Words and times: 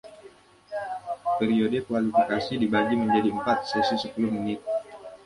Periode 1.37 1.77
kualifikasi 1.87 2.51
dibagi 2.61 2.95
menjadi 3.01 3.29
empat, 3.37 3.57
sesi 3.69 3.95
sepuluh 4.03 4.31
menit 4.35 4.57